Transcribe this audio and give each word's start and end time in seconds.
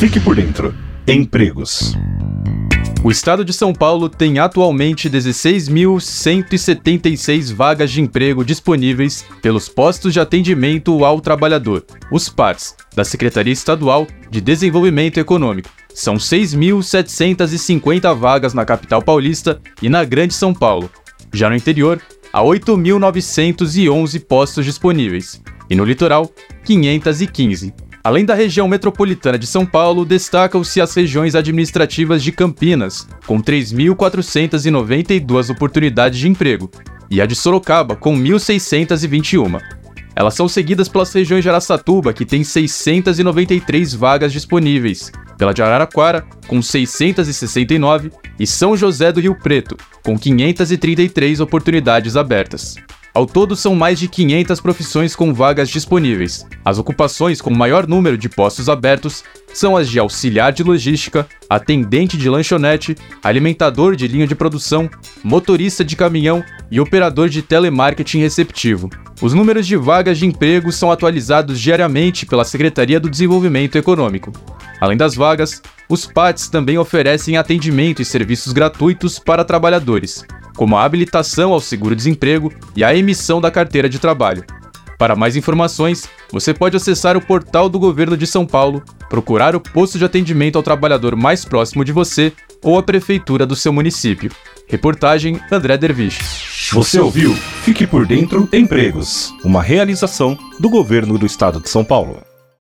Fique 0.00 0.18
por 0.18 0.34
dentro. 0.34 0.74
Empregos. 1.06 1.94
O 3.04 3.10
estado 3.10 3.44
de 3.44 3.52
São 3.52 3.74
Paulo 3.74 4.08
tem 4.08 4.38
atualmente 4.38 5.10
16.176 5.10 7.52
vagas 7.52 7.90
de 7.90 8.00
emprego 8.00 8.42
disponíveis 8.42 9.26
pelos 9.42 9.68
postos 9.68 10.14
de 10.14 10.20
atendimento 10.20 11.04
ao 11.04 11.20
trabalhador, 11.20 11.84
os 12.10 12.30
PARs, 12.30 12.74
da 12.96 13.04
Secretaria 13.04 13.52
Estadual 13.52 14.06
de 14.30 14.40
Desenvolvimento 14.40 15.20
Econômico. 15.20 15.68
São 15.94 16.14
6.750 16.14 18.16
vagas 18.16 18.54
na 18.54 18.64
capital 18.64 19.02
paulista 19.02 19.60
e 19.82 19.90
na 19.90 20.02
Grande 20.02 20.32
São 20.32 20.54
Paulo. 20.54 20.90
Já 21.30 21.50
no 21.50 21.56
interior, 21.56 22.00
há 22.32 22.40
8.911 22.40 24.24
postos 24.24 24.64
disponíveis, 24.64 25.42
e 25.68 25.76
no 25.76 25.84
litoral, 25.84 26.32
515. 26.64 27.89
Além 28.02 28.24
da 28.24 28.34
região 28.34 28.66
metropolitana 28.66 29.38
de 29.38 29.46
São 29.46 29.66
Paulo, 29.66 30.06
destacam-se 30.06 30.80
as 30.80 30.94
regiões 30.94 31.34
administrativas 31.34 32.22
de 32.22 32.32
Campinas, 32.32 33.06
com 33.26 33.42
3.492 33.42 35.50
oportunidades 35.50 36.18
de 36.18 36.26
emprego, 36.26 36.70
e 37.10 37.20
a 37.20 37.26
de 37.26 37.34
Sorocaba, 37.34 37.94
com 37.94 38.16
1.621. 38.16 39.60
Elas 40.16 40.32
são 40.34 40.48
seguidas 40.48 40.88
pelas 40.88 41.12
regiões 41.12 41.42
de 41.42 41.50
Araçatuba, 41.50 42.14
que 42.14 42.24
tem 42.24 42.42
693 42.42 43.94
vagas 43.94 44.32
disponíveis, 44.32 45.12
pela 45.36 45.52
de 45.52 45.62
Araraquara, 45.62 46.24
com 46.46 46.62
669, 46.62 48.10
e 48.38 48.46
São 48.46 48.74
José 48.76 49.12
do 49.12 49.20
Rio 49.20 49.34
Preto, 49.34 49.76
com 50.02 50.18
533 50.18 51.40
oportunidades 51.40 52.16
abertas. 52.16 52.76
Ao 53.12 53.26
todo, 53.26 53.56
são 53.56 53.74
mais 53.74 53.98
de 53.98 54.06
500 54.06 54.60
profissões 54.60 55.16
com 55.16 55.34
vagas 55.34 55.68
disponíveis. 55.68 56.46
As 56.64 56.78
ocupações 56.78 57.40
com 57.40 57.50
maior 57.50 57.86
número 57.86 58.16
de 58.16 58.28
postos 58.28 58.68
abertos 58.68 59.24
são 59.52 59.76
as 59.76 59.88
de 59.88 59.98
auxiliar 59.98 60.52
de 60.52 60.62
logística, 60.62 61.26
atendente 61.48 62.16
de 62.16 62.30
lanchonete, 62.30 62.96
alimentador 63.20 63.96
de 63.96 64.06
linha 64.06 64.28
de 64.28 64.36
produção, 64.36 64.88
motorista 65.24 65.84
de 65.84 65.96
caminhão 65.96 66.44
e 66.70 66.78
operador 66.78 67.28
de 67.28 67.42
telemarketing 67.42 68.20
receptivo. 68.20 68.88
Os 69.20 69.34
números 69.34 69.66
de 69.66 69.76
vagas 69.76 70.16
de 70.16 70.26
emprego 70.26 70.70
são 70.70 70.92
atualizados 70.92 71.60
diariamente 71.60 72.24
pela 72.24 72.44
Secretaria 72.44 73.00
do 73.00 73.10
Desenvolvimento 73.10 73.76
Econômico. 73.76 74.32
Além 74.80 74.96
das 74.96 75.16
vagas, 75.16 75.60
os 75.88 76.06
PATs 76.06 76.48
também 76.48 76.78
oferecem 76.78 77.36
atendimento 77.36 78.00
e 78.00 78.04
serviços 78.04 78.52
gratuitos 78.52 79.18
para 79.18 79.44
trabalhadores 79.44 80.24
como 80.60 80.76
a 80.76 80.84
habilitação 80.84 81.54
ao 81.54 81.60
seguro-desemprego 81.60 82.52
e 82.76 82.84
a 82.84 82.94
emissão 82.94 83.40
da 83.40 83.50
carteira 83.50 83.88
de 83.88 83.98
trabalho. 83.98 84.44
Para 84.98 85.16
mais 85.16 85.34
informações, 85.34 86.06
você 86.30 86.52
pode 86.52 86.76
acessar 86.76 87.16
o 87.16 87.20
portal 87.22 87.66
do 87.66 87.78
Governo 87.78 88.14
de 88.14 88.26
São 88.26 88.44
Paulo, 88.44 88.82
procurar 89.08 89.56
o 89.56 89.60
posto 89.60 89.96
de 89.96 90.04
atendimento 90.04 90.56
ao 90.56 90.62
trabalhador 90.62 91.16
mais 91.16 91.46
próximo 91.46 91.82
de 91.82 91.92
você 91.92 92.34
ou 92.62 92.76
a 92.76 92.82
prefeitura 92.82 93.46
do 93.46 93.56
seu 93.56 93.72
município. 93.72 94.30
Reportagem 94.68 95.40
André 95.50 95.78
Dervish. 95.78 96.70
Você 96.74 97.00
ouviu 97.00 97.34
Fique 97.62 97.86
por 97.86 98.06
Dentro 98.06 98.46
Empregos, 98.52 99.32
uma 99.42 99.62
realização 99.62 100.36
do 100.58 100.68
Governo 100.68 101.16
do 101.16 101.24
Estado 101.24 101.58
de 101.58 101.70
São 101.70 101.82
Paulo. 101.82 102.29